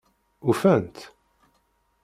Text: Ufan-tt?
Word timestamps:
Ufan-tt? 0.49 0.99